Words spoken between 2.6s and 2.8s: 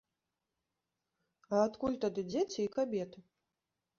і